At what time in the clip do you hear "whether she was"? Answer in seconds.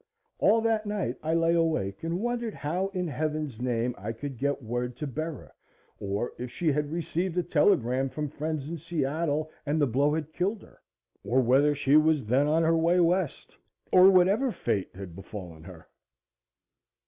11.41-12.25